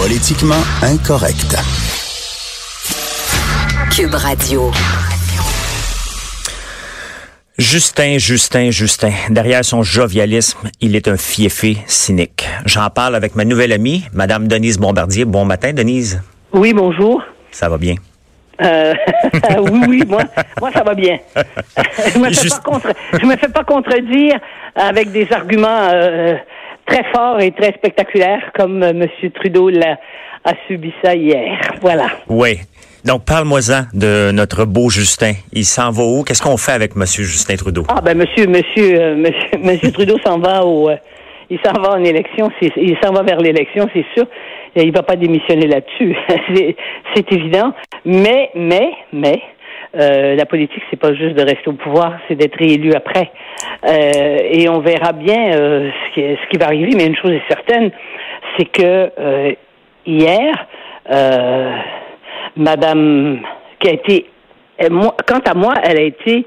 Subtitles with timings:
[0.00, 1.56] Politiquement incorrect.
[3.90, 4.70] Cube Radio.
[7.58, 9.10] Justin, Justin, Justin.
[9.28, 12.48] Derrière son jovialisme, il est un fiefé cynique.
[12.64, 15.24] J'en parle avec ma nouvelle amie, Madame Denise Bombardier.
[15.24, 16.22] Bon matin, Denise.
[16.52, 17.20] Oui, bonjour.
[17.50, 17.96] Ça va bien?
[18.62, 18.94] Euh,
[19.58, 20.22] oui, oui, moi,
[20.60, 21.18] moi, ça va bien.
[22.14, 22.88] je me fais pas contre,
[23.20, 24.38] je me fais pas contredire
[24.76, 26.36] avec des arguments euh,
[26.88, 29.06] très forts et très spectaculaires comme euh, M.
[29.34, 29.98] Trudeau l'a
[30.44, 31.58] a subi ça hier.
[31.80, 32.06] Voilà.
[32.28, 32.58] Oui.
[33.04, 35.32] Donc, parle-moi-en de notre beau Justin.
[35.52, 36.24] Il s'en va où?
[36.24, 37.04] Qu'est-ce qu'on fait avec M.
[37.06, 37.84] Justin Trudeau?
[37.88, 40.96] Ah, ben, monsieur, monsieur, euh, monsieur, monsieur Trudeau s'en va au, euh,
[41.50, 44.26] il s'en va en élection, il s'en va vers l'élection, c'est sûr.
[44.76, 46.14] Il va pas démissionner là-dessus.
[47.14, 47.72] c'est évident.
[48.04, 49.40] Mais, mais, mais,
[49.96, 53.30] euh, la politique, c'est pas juste de rester au pouvoir, c'est d'être réélu après.
[53.84, 56.92] Euh, et on verra bien euh, ce, qui, ce, qui, va arriver.
[56.94, 57.90] Mais une chose est certaine,
[58.56, 59.56] c'est que
[60.04, 60.66] hier,
[62.56, 63.40] Madame,
[63.78, 64.26] qui a été,
[64.90, 66.44] moi, quant à moi, elle a été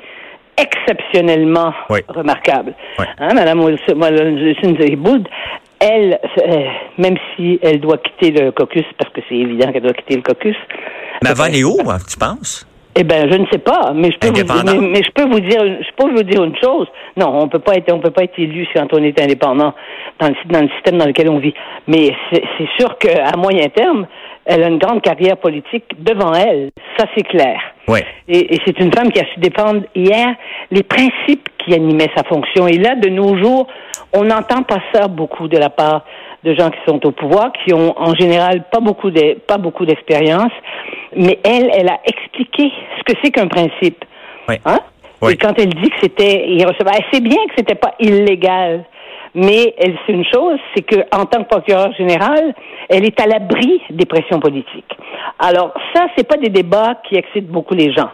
[0.57, 2.01] exceptionnellement oui.
[2.07, 2.73] remarquable.
[2.99, 3.05] Oui.
[3.17, 3.59] Hein, Madame
[4.97, 5.27] Boud,
[5.79, 6.19] elle,
[6.99, 10.21] même si elle doit quitter le caucus, parce que c'est évident qu'elle doit quitter le
[10.21, 10.57] caucus.
[11.23, 12.67] Mais avant est où, tu penses?
[12.95, 15.29] Eh ben, je ne sais pas, mais je peux vous dire, mais, mais, je peux
[15.29, 16.87] vous dire, je peux vous dire une chose.
[17.15, 19.73] Non, on peut pas être, on peut pas être élu quand on est indépendant
[20.19, 21.53] dans le, dans le système dans lequel on vit.
[21.87, 24.07] Mais c'est sûr qu'à moyen terme,
[24.45, 26.71] elle a une grande carrière politique devant elle.
[26.97, 27.59] Ça, c'est clair.
[27.87, 28.03] Ouais.
[28.27, 30.35] Et, et c'est une femme qui a su défendre hier
[30.69, 32.67] les principes qui animaient sa fonction.
[32.67, 33.67] Et là, de nos jours,
[34.13, 36.03] on n'entend pas ça beaucoup de la part
[36.43, 39.85] de gens qui sont au pouvoir, qui ont en général pas beaucoup de, pas beaucoup
[39.85, 40.51] d'expérience,
[41.15, 44.03] mais elle, elle a expliqué ce que c'est qu'un principe.
[44.49, 44.55] Oui.
[44.65, 44.79] Hein?
[45.21, 45.33] Oui.
[45.33, 48.85] Et quand elle dit que c'était irrecevable, elle sait bien que c'était pas illégal.
[49.33, 52.53] Mais elle, c'est une chose, c'est que en tant que procureur général,
[52.89, 54.97] elle est à l'abri des pressions politiques.
[55.39, 58.09] Alors ça, c'est pas des débats qui excitent beaucoup les gens.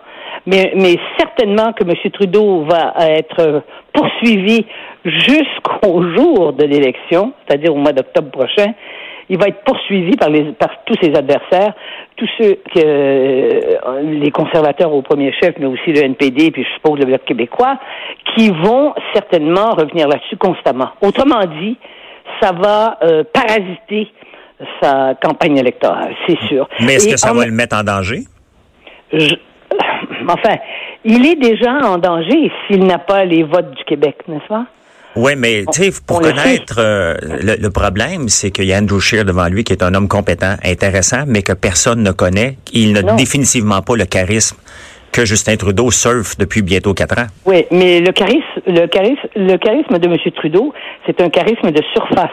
[0.45, 1.93] Mais, mais certainement que M.
[2.11, 3.63] Trudeau va être
[3.93, 4.65] poursuivi
[5.09, 8.73] jusqu'au jour de l'élection, c'est-à-dire au mois d'octobre prochain.
[9.29, 11.73] Il va être poursuivi par, les, par tous ses adversaires,
[12.15, 16.69] tous ceux que euh, les conservateurs au premier chef, mais aussi le NPD, puis je
[16.75, 17.77] suppose le Bloc québécois,
[18.35, 20.91] qui vont certainement revenir là-dessus constamment.
[21.01, 21.75] Autrement dit,
[22.41, 24.07] ça va euh, parasiter
[24.81, 26.67] sa campagne électorale, c'est sûr.
[26.79, 28.21] Mais est-ce que ça en- va le mettre en danger?
[29.11, 29.35] je-
[30.29, 30.55] Enfin,
[31.03, 34.65] il est déjà en danger s'il n'a pas les votes du Québec, n'est-ce pas?
[35.17, 38.99] Oui, mais tu sais, pour connaître euh, le, le problème, c'est qu'il y a Andrew
[38.99, 42.57] Scheer devant lui qui est un homme compétent, intéressant, mais que personne ne connaît.
[42.73, 44.57] Il n'a définitivement pas le charisme
[45.11, 47.27] que Justin Trudeau surfe depuis bientôt quatre ans.
[47.45, 50.17] Oui, mais le charisme, le charisme, le charisme de M.
[50.35, 50.73] Trudeau,
[51.05, 52.29] c'est un charisme de surface.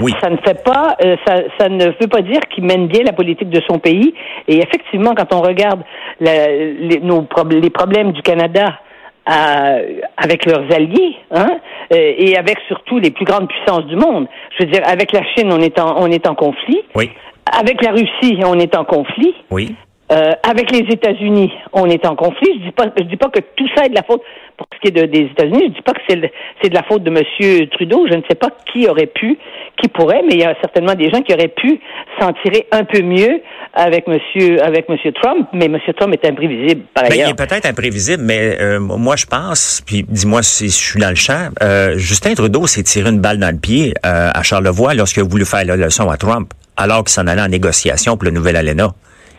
[0.00, 0.12] Oui.
[0.20, 3.12] Ça ne fait pas, euh, ça, ça ne veut pas dire qu'il mène bien la
[3.12, 4.14] politique de son pays.
[4.48, 5.82] Et effectivement, quand on regarde
[6.20, 8.78] la- les, nos les problèmes du Canada
[9.26, 9.76] à-
[10.16, 11.58] avec leurs alliés, hein,
[11.92, 14.26] euh, et avec surtout les plus grandes puissances du monde.
[14.58, 16.80] Je veux dire, avec la Chine, on est en, on est en conflit.
[16.94, 17.10] Oui,
[17.58, 19.34] Avec la Russie, on est en conflit.
[19.50, 19.74] oui.
[20.12, 22.48] Euh, avec les États-Unis, on est en conflit.
[22.60, 24.20] Je dis pas, je dis pas que tout ça est de la faute
[24.58, 25.62] pour ce qui est de- des États-Unis.
[25.68, 26.20] Je dis pas que c'est,
[26.62, 28.06] c'est de la faute de Monsieur Trudeau.
[28.10, 29.38] Je ne sais pas qui aurait pu,
[29.80, 31.80] qui pourrait, mais il y a certainement des gens qui auraient pu
[32.20, 33.40] s'en tirer un peu mieux
[33.72, 35.48] avec Monsieur, avec Monsieur Trump.
[35.54, 37.30] Mais Monsieur Trump est imprévisible par Ben, il ailleurs.
[37.30, 41.14] est peut-être imprévisible, mais euh, moi je pense, puis dis-moi si je suis dans le
[41.14, 45.22] champ, euh, Justin Trudeau s'est tiré une balle dans le pied euh, à Charlevoix lorsqu'il
[45.22, 48.30] a voulu faire la leçon à Trump, alors qu'il s'en allait en négociation pour le
[48.32, 48.88] nouvel ALENA.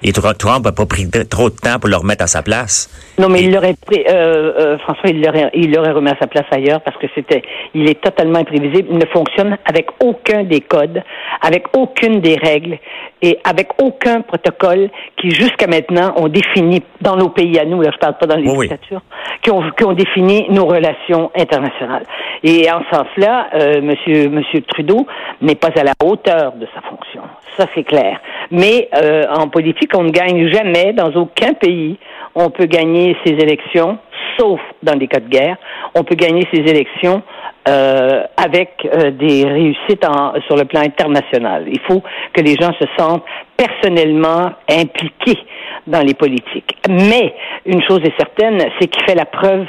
[0.05, 2.89] Et Tr- Trump n'a pas pris trop de temps pour le remettre à sa place.
[3.19, 6.17] Non, mais Et- il l'aurait pris, euh, euh, François, il l'aurait, il l'aurait remis à
[6.19, 7.41] sa place ailleurs parce que c'était,
[7.73, 8.87] il est totalement imprévisible.
[8.91, 11.01] Il ne fonctionne avec aucun des codes,
[11.41, 12.77] avec aucune des règles
[13.21, 17.91] et avec aucun protocole qui, jusqu'à maintenant, ont défini dans nos pays à nous, là,
[17.93, 18.67] je parle pas dans les Oui, oui.
[18.67, 19.01] dictatures,
[19.41, 22.03] qui ont, qui ont défini nos relations internationales.
[22.43, 25.07] Et en ce sens-là, euh, monsieur, monsieur Trudeau
[25.41, 27.21] n'est pas à la hauteur de sa fonction.
[27.55, 28.19] Ça, c'est clair.
[28.51, 31.97] Mais euh, en politique, on ne gagne jamais dans aucun pays.
[32.35, 33.97] On peut gagner ses élections,
[34.37, 35.57] sauf dans des cas de guerre.
[35.95, 37.21] On peut gagner ses élections
[37.67, 41.65] euh, avec euh, des réussites en, sur le plan international.
[41.67, 42.01] Il faut
[42.33, 43.23] que les gens se sentent
[43.55, 45.39] personnellement impliqués
[45.87, 46.77] dans les politiques.
[46.89, 47.33] Mais
[47.65, 49.65] une chose est certaine, c'est qu'il fait la preuve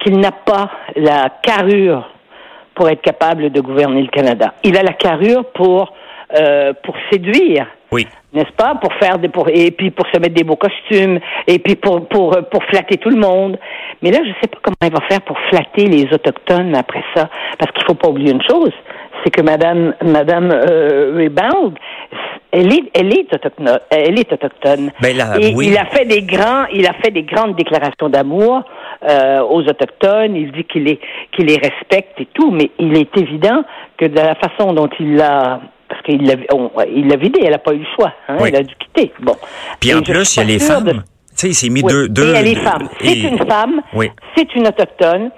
[0.00, 2.08] qu'il n'a pas la carrure
[2.74, 4.54] pour être capable de gouverner le Canada.
[4.62, 5.92] Il a la carrure pour
[6.38, 7.66] euh, pour séduire.
[7.90, 8.06] Oui.
[8.32, 8.74] N'est-ce pas?
[8.74, 12.06] Pour faire des, pour, et puis pour se mettre des beaux costumes, et puis pour,
[12.08, 13.58] pour, pour flatter tout le monde.
[14.02, 17.02] Mais là, je ne sais pas comment il va faire pour flatter les Autochtones après
[17.14, 17.30] ça.
[17.58, 18.72] Parce qu'il faut pas oublier une chose,
[19.24, 21.78] c'est que Madame, Madame euh, Rebound,
[22.50, 23.78] elle est, elle est autochtone.
[23.90, 24.90] Elle est autochtone.
[25.00, 25.68] Ben là, et oui.
[25.68, 28.62] il a fait des grands, il a fait des grandes déclarations d'amour
[29.08, 30.36] euh, aux autochtones.
[30.36, 31.00] Il dit qu'il les,
[31.32, 32.50] qu'il les respecte et tout.
[32.50, 33.64] Mais il est évident
[33.96, 36.34] que de la façon dont il l'a parce qu'il l'a,
[36.94, 38.12] il l'a vidé, elle n'a pas eu le choix.
[38.28, 38.50] Hein, Oui.
[38.52, 39.12] Elle a dû quitter.
[39.20, 39.34] Bon.
[39.80, 40.84] Puis Et en plus, il y a les femmes.
[40.84, 41.00] de- Tu
[41.34, 41.92] sais, il s'est mis Oui.
[41.92, 42.34] deux, deux.
[42.34, 42.88] Et elle est femme.
[43.00, 43.80] C'est une femme.
[43.94, 44.10] Oui.
[44.36, 45.30] C'est une autochtone.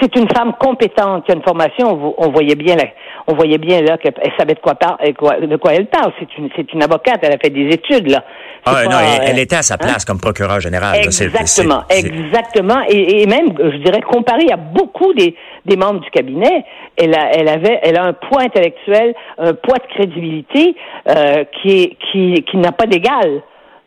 [0.00, 1.90] C'est une femme compétente qui a une formation.
[1.92, 2.84] On, vo- on voyait bien, là,
[3.26, 6.12] on voyait bien là qu'elle savait de quoi, par- quoi- de quoi elle parle.
[6.20, 7.18] C'est une, c'est une avocate.
[7.22, 8.22] Elle a fait des études là.
[8.64, 9.78] Ah, pas, non, elle, euh, elle était à sa hein?
[9.78, 11.00] place comme procureur général.
[11.04, 11.10] là.
[11.10, 12.80] C'est- Exactement, c'est- c'est- exactement.
[12.88, 15.34] Et, et même, je dirais, comparé à beaucoup des,
[15.64, 16.64] des membres du cabinet,
[16.98, 20.76] elle a, elle avait, elle a un poids intellectuel, un poids de crédibilité
[21.08, 23.42] euh, qui qui n'a pas d'égal.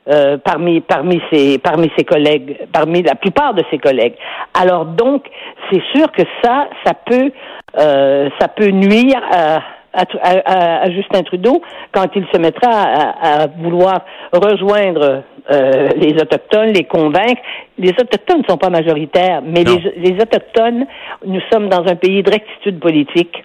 [0.08, 4.16] euh, parmi parmi ses parmi ses collègues, parmi la plupart de ses collègues.
[4.60, 5.26] Alors donc,
[5.72, 7.32] c'est sûr que ça, ça peut
[7.78, 9.60] euh, ça peut nuire à,
[9.94, 11.62] à, à- à Justin Trudeau
[11.92, 14.02] quand il se mettra à, à vouloir
[14.34, 17.42] rejoindre euh, les autochtones, les convaincre.
[17.78, 20.86] Les autochtones ne sont pas majoritaires, mais les, les autochtones,
[21.26, 23.44] nous sommes dans un pays de rectitude politique.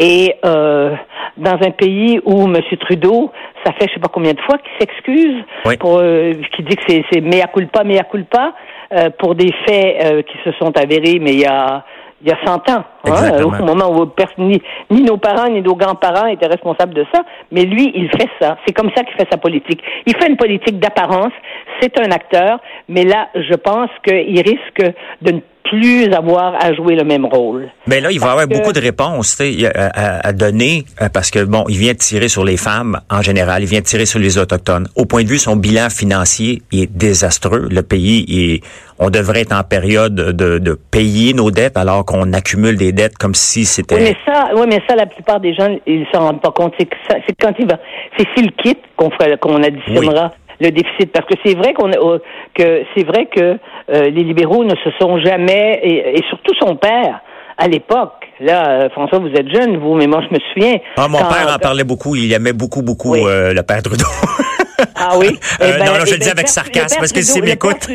[0.00, 0.94] Et euh,
[1.36, 2.56] dans un pays où M.
[2.80, 3.32] Trudeau,
[3.64, 5.76] ça fait je sais pas combien de fois qu'il s'excuse, Oui.
[5.76, 8.52] pour euh, qui dit que c'est, c'est mea culpa, mea culpa,
[8.92, 11.84] euh, pour des faits euh, qui se sont avérés, mais il y a
[12.20, 14.60] il y a 100 ans, hein, au moment où personne, ni,
[14.90, 17.22] ni nos parents ni nos grands-parents étaient responsables de ça,
[17.52, 18.56] mais lui, il fait ça.
[18.66, 19.82] C'est comme ça qu'il fait sa politique.
[20.06, 21.32] Il fait une politique d'apparence.
[21.80, 24.82] C'est un acteur, mais là, je pense qu'il risque
[25.22, 27.68] de ne plus avoir à jouer le même rôle.
[27.86, 31.30] Mais là, il va avoir que- beaucoup de réponses sais, à, à- donner euh, parce
[31.30, 34.06] que bon, il vient de tirer sur les femmes en général, il vient de tirer
[34.06, 34.86] sur les autochtones.
[34.96, 37.68] Au point de vue son bilan financier, est désastreux.
[37.70, 38.60] Le pays, est,
[38.98, 43.16] on devrait être en période de, de payer nos dettes alors qu'on accumule des dettes
[43.16, 43.94] comme si c'était.
[43.96, 46.74] Oui, mais ça, oui, mais ça, la plupart des gens, ils s'en rendent pas compte.
[46.78, 46.88] C'est
[47.40, 47.78] quand il va,
[48.16, 49.10] c'est s'il quitte qu'on
[49.40, 51.12] qu'on additionnera le déficit.
[51.12, 52.18] Parce que c'est vrai qu'on, euh,
[52.54, 56.76] que c'est vrai que euh, les libéraux ne se sont jamais, et, et surtout son
[56.76, 57.20] père,
[57.56, 58.12] à l'époque.
[58.40, 60.78] Là, euh, François, vous êtes jeune, vous, mais moi, je me souviens.
[60.96, 62.14] Ah, mon quand- père en parlait beaucoup.
[62.14, 63.22] Il aimait beaucoup, beaucoup Oui.
[63.26, 64.04] euh, le père Trudeau.
[64.96, 65.28] Ah oui?
[65.60, 67.42] Euh, Eh ben, non, non, je eh le dis ben, avec sarcasme, parce que s'il
[67.44, 67.88] m'écoute.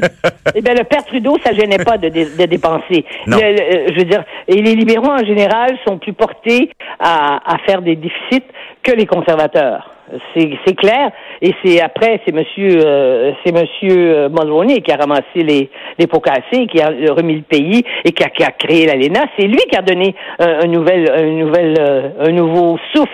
[0.56, 3.06] Eh bien, le père Trudeau, ça gênait pas de, dé- de dépenser.
[3.28, 3.38] Non.
[3.38, 6.69] Le- le- je veux dire, et les libéraux en général sont plus portés
[7.00, 8.44] à, à faire des déficits
[8.84, 9.90] que les conservateurs.
[10.36, 11.12] C'est clair.
[11.42, 16.07] Et c'est après, c'est Monsieur, euh, c'est Monsieur euh, Mulroney qui a ramassé les les
[16.07, 19.22] pots cassés, qui a remis le pays et qui a, qui a créé l'ALENA.
[19.40, 23.10] C'est lui qui a donné euh, un nouvel, un nouvel, euh, un nouveau souffle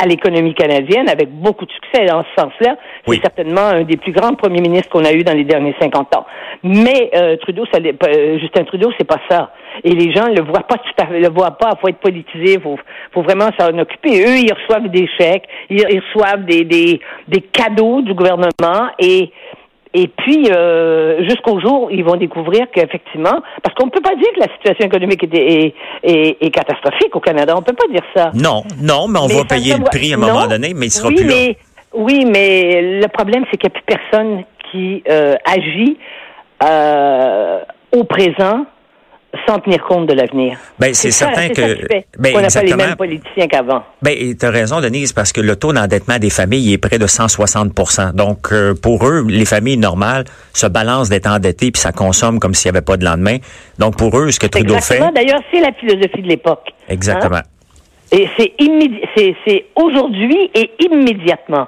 [0.00, 2.76] à l'économie canadienne avec beaucoup de succès dans ce sens-là.
[3.06, 3.16] Oui.
[3.16, 6.14] C'est certainement un des plus grands premiers ministres qu'on a eu dans les derniers 50
[6.16, 6.26] ans.
[6.62, 9.52] Mais euh, Trudeau, ça, euh, Justin Trudeau, c'est pas ça.
[9.84, 11.70] Et les gens le voient pas tout à fait, le voient pas.
[11.80, 12.78] Faut être politisé, faut,
[13.12, 14.24] faut vraiment s'en occuper.
[14.24, 19.30] Eux, ils reçoivent des chèques, ils, ils reçoivent des, des, des cadeaux du gouvernement et
[19.94, 24.14] et puis, euh, jusqu'au jour où ils vont découvrir qu'effectivement, parce qu'on ne peut pas
[24.14, 27.74] dire que la situation économique est, est, est, est catastrophique au Canada, on ne peut
[27.74, 28.30] pas dire ça.
[28.34, 30.26] non, non, mais on Mais va payer le prix à un Non.
[30.28, 31.34] moment donné, mais il sera oui, plus là.
[31.34, 31.56] mais,
[31.94, 35.96] Oui, mais le problème, c'est qu'il n'y a plus personne qui euh, agit
[36.62, 37.60] euh,
[37.96, 38.66] au présent
[39.46, 40.58] sans tenir compte de l'avenir.
[40.78, 42.76] Ben, c'est certain que- ça fait ben, qu'on n'a pas les exactement.
[42.86, 43.82] mêmes politiciens qu'avant.
[44.00, 47.06] Ben, tu as raison, Denise, parce que le taux d'endettement des familles est près de
[47.06, 47.72] 160
[48.14, 52.54] Donc, euh, pour eux, les familles normales se balancent d'être endettées puis ça consomme comme
[52.54, 53.36] s'il n'y avait pas de lendemain.
[53.78, 54.94] Donc, pour eux, ce que Trudeau fait...
[54.96, 55.12] Exactement.
[55.12, 56.68] D'ailleurs, c'est la philosophie de l'époque.
[56.88, 57.36] Exactement.
[57.36, 57.42] Hein?
[58.10, 61.66] Et c'est immédi- c'est, c'est aujourd'hui et immédiatement.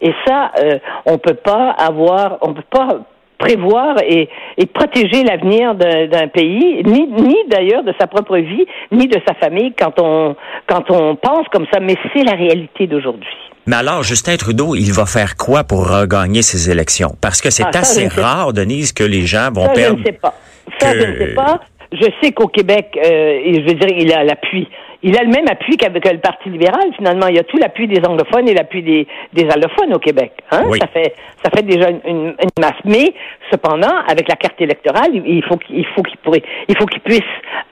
[0.00, 2.98] Et ça, euh, on peut pas avoir, on peut pas
[3.44, 9.06] prévoir et, et protéger l'avenir d'un, pays, ni, ni d'ailleurs de sa propre vie, ni
[9.06, 10.34] de sa famille quand on,
[10.66, 11.80] quand on pense comme ça.
[11.80, 13.28] Mais c'est la réalité d'aujourd'hui.
[13.66, 17.12] Mais alors, Justin Trudeau, il va faire quoi pour regagner ces élections?
[17.20, 19.96] Parce que c'est Ah, assez rare, Denise, que les gens vont Ça, perdre...
[19.98, 20.34] je ne sais pas.
[20.78, 21.60] Ça, que- je ne sais pas.
[21.92, 24.66] Je sais qu'au Québec, euh, je veux dire, il a l'appui.
[25.04, 27.26] Il a le même appui qu'avec le Parti libéral, finalement.
[27.28, 30.32] Il y a tout l'appui des anglophones et l'appui des, des allophones au Québec.
[30.50, 30.62] Hein?
[30.66, 30.78] Oui.
[30.80, 32.80] Ça fait ça fait déjà une, une- une masse.
[32.84, 33.12] Mais
[33.50, 37.20] cependant, avec la carte électorale, il faut qu'il faut qu'il pourrait il faut qu'il puisse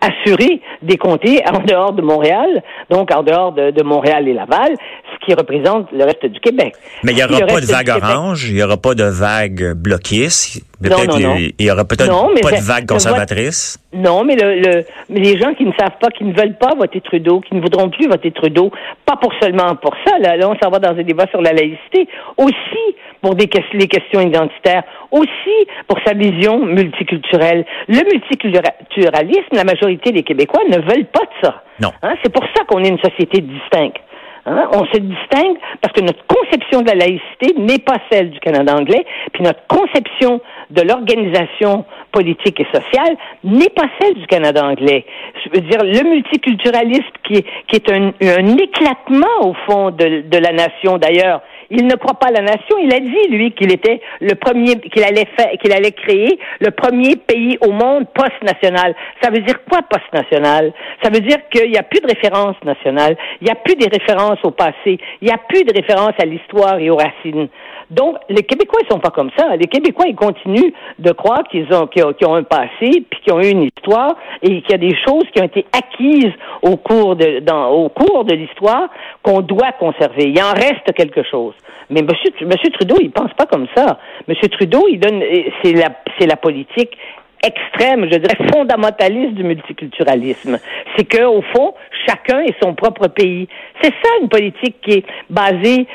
[0.01, 4.75] assurer des comtés en dehors de Montréal, donc en dehors de, de Montréal et Laval,
[5.13, 6.75] ce qui représente le reste du Québec.
[7.03, 10.63] Mais il n'y aura pas de vague orange, il n'y aura pas de vague bloquiste,
[10.89, 11.37] Non, peut-être non, non.
[11.37, 13.79] il y aura peut-être pas de vague conservatrice.
[13.93, 16.75] Non, mais le, le mais les gens qui ne savent pas, qui ne veulent pas
[16.77, 18.71] voter Trudeau, qui ne voudront plus voter Trudeau,
[19.05, 21.53] pas pour seulement pour ça, là, là on s'en va dans un débat sur la
[21.53, 27.65] laïcité, aussi pour des les questions identitaires, aussi pour sa vision multiculturelle.
[27.89, 31.63] Le multiculturalisme, la majorité des Québécois ne veulent pas de ça.
[31.81, 31.93] Non.
[32.03, 33.97] Hein, C'est pour ça qu'on est une société distincte.
[34.47, 34.69] Hein?
[34.73, 38.75] On se distingue parce que notre conception de la laïcité n'est pas celle du Canada
[38.77, 45.05] anglais, puis notre conception de l'organisation politique et sociale n'est pas celle du Canada anglais.
[45.45, 51.41] Je veux dire, le multiculturalisme qui est, un, éclatement au fond de la nation d'ailleurs.
[51.75, 52.77] Il ne croit pas à la nation.
[52.83, 57.73] Il a dit, lui, qu'il était le premier, qu'il allait créer le premier pays au
[57.73, 58.95] monde post-national.
[59.23, 60.73] Ça veut dire quoi post-national?
[61.03, 63.17] Ça veut dire qu'il n'y a plus de référence nationale.
[63.41, 64.99] Il n'y a plus de références au passé.
[65.23, 67.49] Il n'y a plus de référence à l'histoire et aux racines.
[67.93, 69.55] Donc, les Québécois, ils sont pas comme ça.
[69.57, 73.41] Les Québécois, ils continuent de croire qu'ils ont, qu'ils ont, un passé, puis qu'ils ont
[73.41, 76.33] eu une histoire, et qu'il y a des choses qui ont été acquises
[76.63, 78.89] au cours de, au cours de l'histoire
[79.23, 80.31] qu'on doit conserver.
[80.31, 81.53] Il en reste quelque chose.
[81.91, 83.99] Mais Monsieur Trudeau, il pense pas comme ça.
[84.27, 85.23] Monsieur Trudeau, il donne,
[85.63, 86.97] c'est la, c'est la politique
[87.45, 90.59] extrême, je dirais fondamentaliste du multiculturalisme.
[90.97, 91.75] C'est que au fond,
[92.07, 93.49] chacun est son propre pays.
[93.83, 95.87] C'est ça une politique qui est basée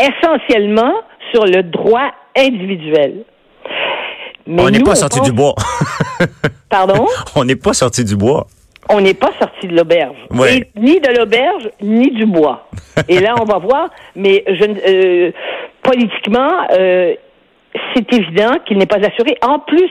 [0.00, 0.94] essentiellement
[1.32, 3.24] sur le droit individuel.
[4.46, 5.54] Mais on n'est pas sorti du bois.
[6.68, 7.06] Pardon?
[7.34, 8.46] on n'est pas sorti du bois.
[8.88, 10.16] on n'est pas sorti de l'auberge.
[10.30, 10.70] Ouais.
[10.76, 12.68] Ni de l'auberge, ni du bois.
[13.08, 15.32] Et là, on va voir, mais je, euh,
[15.82, 17.14] politiquement, euh,
[17.94, 19.36] c'est évident qu'il n'est pas assuré.
[19.42, 19.90] En plus,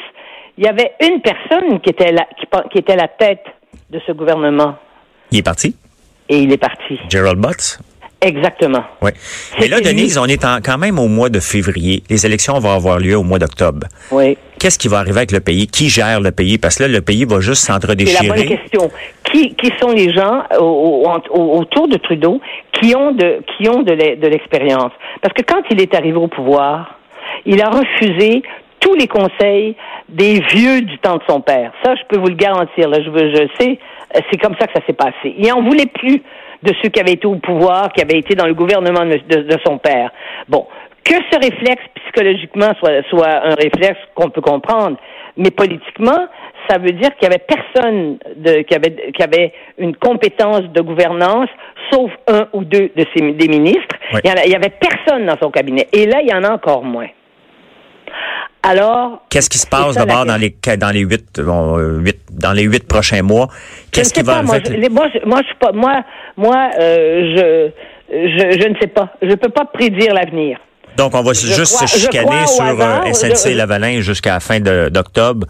[0.58, 3.44] il y avait une personne qui était, la, qui, qui était la tête
[3.90, 4.76] de ce gouvernement.
[5.32, 5.76] Il est parti,
[6.30, 7.00] Et il est parti.
[7.10, 7.80] Gerald Butts.
[8.26, 8.84] Exactement.
[9.02, 9.12] Oui.
[9.60, 9.80] Mais là.
[9.82, 12.02] Denise, on est en- quand même au mois de février.
[12.10, 13.88] Les élections vont avoir lieu au mois d'octobre.
[14.12, 14.38] Oui.
[14.60, 15.68] Qu'est-ce qui va arriver avec le pays?
[15.68, 16.58] Qui gère le pays?
[16.58, 18.46] Parce que là, le pays va juste C'est la bonne s'entre-déchirer.
[18.58, 18.90] question.
[19.32, 20.64] Qui, qui sont les gens au-
[21.06, 22.42] au- au- autour de Trudeau
[22.72, 24.92] qui ont de, qui ont de l'e- de l'expérience?
[25.22, 26.98] Parce que quand il est arrivé au pouvoir,
[27.46, 28.42] il a refusé
[28.80, 29.76] tous les conseils
[30.10, 31.72] des vieux du temps de son père.
[31.84, 32.88] Ça, je peux vous le garantir.
[32.90, 33.78] Là, je, je sais,
[34.16, 35.36] euh, c'est comme ça que ça s'est passé.
[35.38, 36.22] Il en voulait plus
[36.64, 39.42] de ceux qui avaient été au pouvoir, qui avaient été dans le gouvernement de, de-
[39.44, 40.12] de son père.
[40.48, 40.66] Bon,
[41.04, 44.98] que ce réflexe psychologiquement soit, soit un réflexe qu'on peut comprendre,
[45.38, 46.28] mais politiquement,
[46.70, 50.82] ça veut dire qu'il y avait personne de, qui, avait, qui avait une compétence de
[50.82, 51.50] gouvernance,
[51.92, 53.96] sauf un ou deux de ses, des ministres.
[54.14, 54.22] Oui.
[54.24, 55.88] Il y en a- il y avait personne dans son cabinet.
[55.94, 57.08] Et là, il y en a encore moins.
[58.64, 62.52] Alors, Qu'est-ce qui se passe d'abord dans les dans les huit, bon, euh, huit dans
[62.52, 63.48] les huit prochains mois?
[63.92, 64.76] Qu'est-ce qui va pas, moi, arriver?
[64.78, 66.02] je, les- moi, je, moi, je suis pas, moi,
[66.38, 67.72] moi, euh,
[68.10, 69.14] je, je, je ne sais pas.
[69.22, 70.58] Je peux pas prédire l'avenir.
[70.98, 74.34] Donc, on va je juste crois- se chicaner sur hasard, euh, SNC je- Lavalin jusqu'à
[74.34, 75.48] la fin d'octobre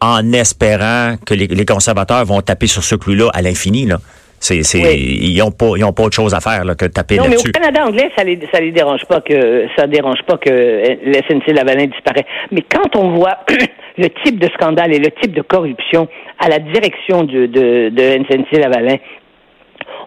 [0.00, 3.86] en espérant que les, les conservateurs vont taper sur ce clou-là à l'infini.
[3.86, 3.96] Là.
[4.40, 5.18] C'est, c'est, Oui.
[5.22, 7.22] Ils n'ont pas, ils ont pas autre chose à faire là, que de taper Non,
[7.22, 7.52] mais au là-dessus.
[7.52, 11.52] Canada anglais, ça les, ça les dérange pas que, ça dérange pas que le SNC
[11.54, 12.26] Lavalin disparaît.
[12.50, 13.38] Mais quand on voit
[13.98, 16.08] le type de scandale et le type de corruption
[16.40, 18.96] à la direction de, de, de SNC Lavalin,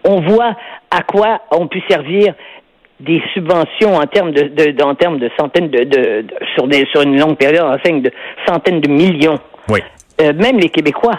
[0.06, 0.54] on voit
[0.90, 2.34] à quoi ont pu servir
[3.00, 6.86] des subventions en termes de, de, en termes de centaines de, de, de- sur des
[6.86, 8.10] sur une longue période enseigne de
[8.46, 9.38] centaines de millions.
[9.68, 9.80] Oui.
[10.22, 11.18] Euh, même les Québécois.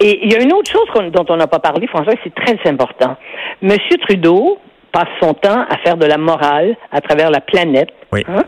[0.00, 2.58] Et il y a une autre chose dont on n'a pas parlé, François, c'est très
[2.68, 3.16] important.
[3.62, 4.58] Monsieur Trudeau
[4.92, 8.24] passe son temps à faire de la morale à travers la planète Oui.
[8.28, 8.44] hein,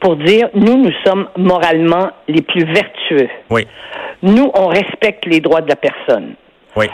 [0.00, 3.28] pour dire nous, nous sommes moralement les plus vertueux.
[3.50, 3.66] Oui.
[4.22, 6.34] Nous, on respecte les droits de la personne.
[6.76, 6.86] Oui.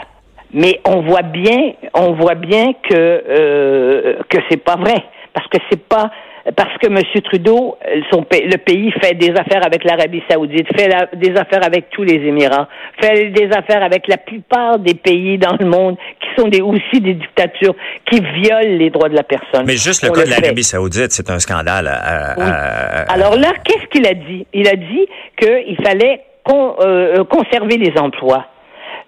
[0.53, 5.57] Mais on voit bien, on voit bien que euh, que c'est pas vrai, parce que
[5.69, 6.09] c'est pas
[6.55, 6.99] parce que M.
[7.25, 7.77] Trudeau,
[8.09, 12.03] son le pays fait des affaires avec l'Arabie Saoudite, fait la- des affaires avec tous
[12.03, 12.69] les Émirats,
[13.01, 17.01] fait des affaires avec la plupart des pays dans le monde qui sont des, aussi
[17.01, 17.75] des dictatures
[18.09, 19.65] qui violent les droits de la personne.
[19.65, 21.87] Mais juste le On cas de l'Arabie Saoudite, c'est un scandale.
[21.87, 22.45] à- à- Oui.
[22.47, 24.47] à- Alors là, qu'est-ce qu'il a dit?
[24.53, 25.05] Il a dit
[25.37, 28.45] qu'il fallait con- euh, conserver les emplois.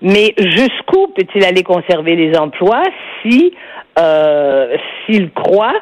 [0.02, 2.84] Mais jusqu'où peut-il aller conserver les emplois
[3.22, 3.54] si
[3.98, 5.74] euh, s'il croit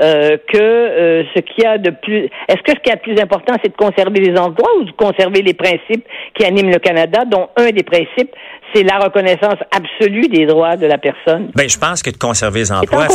[0.00, 3.00] euh, que euh, ce qu'il y a de plus est-ce que ce qui est de
[3.00, 6.04] plus important c'est de conserver les emplois ou de conserver les principes
[6.34, 8.34] qui animent le Canada dont un des principes
[8.74, 11.50] c'est la reconnaissance absolue des droits de la personne.
[11.54, 13.06] Ben, je pense que de conserver les emplois.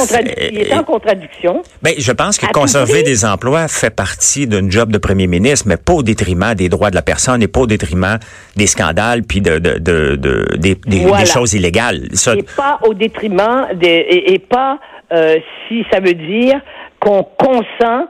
[0.52, 1.62] il est en contradiction.
[1.82, 5.68] Ben, je pense que de conserver des emplois fait partie d'un job de premier ministre,
[5.68, 8.18] mais pas au détriment des droits de la personne et pas au détriment
[8.56, 11.24] des scandales puis de, de, de, de- des, des- Voilà.
[11.24, 12.08] des choses illégales.
[12.14, 14.80] Ça, Et pas au détriment des, et, et pas
[15.12, 15.36] euh,
[15.68, 16.60] si ça veut dire
[17.00, 18.08] qu'on consent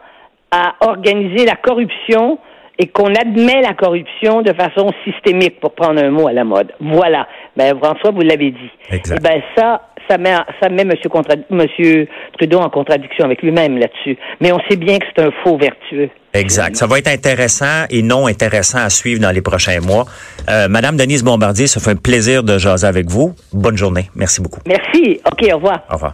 [0.51, 2.39] à organiser la corruption
[2.79, 6.71] et qu'on admet la corruption de façon systémique, pour prendre un mot à la mode.
[6.79, 7.27] Voilà.
[7.57, 8.71] Ben, François, vous l'avez dit.
[8.89, 9.19] Exact.
[9.19, 12.07] Eh ben, ça, ça met, ça met Monsieur, contra- Monsieur
[12.37, 14.17] Trudeau en contradiction avec lui-même là-dessus.
[14.39, 16.09] Mais on sait bien que c'est un faux vertueux.
[16.33, 16.75] Exact.
[16.77, 20.05] Ça va être intéressant et non intéressant à suivre dans les prochains mois.
[20.49, 23.33] Euh, Madame Denise Bombardier, ça fait un plaisir de jaser avec vous.
[23.51, 24.09] Bonne journée.
[24.15, 24.61] Merci beaucoup.
[24.67, 25.19] Merci.
[25.29, 25.79] OK, au revoir.
[25.89, 26.13] Au revoir.